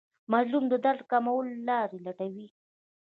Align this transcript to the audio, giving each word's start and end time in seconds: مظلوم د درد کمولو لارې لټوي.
مظلوم 0.31 0.65
د 0.69 0.73
درد 0.85 1.01
کمولو 1.11 1.53
لارې 1.67 1.97
لټوي. 2.05 2.47